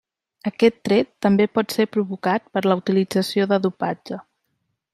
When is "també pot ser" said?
1.25-1.85